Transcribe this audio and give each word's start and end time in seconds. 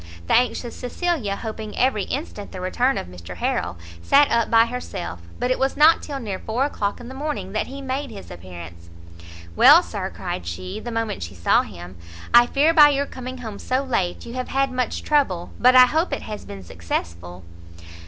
The 0.25 0.33
anxious 0.33 0.75
Cecilia, 0.75 1.35
hoping 1.35 1.77
every 1.77 2.05
instant 2.05 2.51
the 2.51 2.59
return 2.59 2.97
of 2.97 3.05
Mr 3.05 3.35
Harrel, 3.35 3.77
sat 4.01 4.31
up 4.31 4.49
by 4.49 4.65
herself: 4.65 5.19
but 5.37 5.51
it 5.51 5.59
was 5.59 5.77
not 5.77 6.01
till 6.01 6.19
near 6.19 6.39
four 6.39 6.65
o'clock 6.65 6.99
in 6.99 7.07
the 7.07 7.13
morning 7.13 7.51
that 7.51 7.67
he 7.67 7.83
made 7.83 8.09
his 8.09 8.31
appearance. 8.31 8.89
"Well, 9.55 9.83
sir," 9.83 10.11
cried 10.11 10.47
she, 10.47 10.79
the 10.79 10.91
moment 10.91 11.21
she 11.21 11.35
saw 11.35 11.61
him, 11.61 11.97
"I 12.33 12.47
fear 12.47 12.73
by 12.73 12.89
your 12.89 13.05
coming 13.05 13.37
home 13.45 13.59
so 13.59 13.83
late 13.83 14.25
you 14.25 14.33
have 14.33 14.47
had 14.47 14.71
much 14.71 15.03
trouble, 15.03 15.51
but 15.59 15.75
I 15.75 15.85
hope 15.85 16.11
it 16.11 16.23
has 16.23 16.45
been 16.45 16.63
successful?" 16.63 17.43